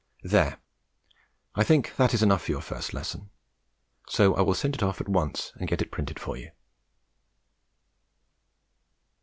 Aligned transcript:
There, 0.23 0.57
I 1.53 1.63
think 1.63 1.95
that 1.97 2.11
is 2.15 2.23
enough 2.23 2.45
for 2.45 2.51
your 2.51 2.61
first 2.61 2.91
lesson, 2.91 3.29
so 4.09 4.33
I 4.33 4.41
will 4.41 4.55
send 4.55 4.73
it 4.73 4.81
off 4.81 4.99
at 4.99 5.07
once 5.07 5.51
and 5.57 5.67
get 5.69 5.79
it 5.79 5.91
printed 5.91 6.19
for 6.19 6.35
you. 6.35 6.49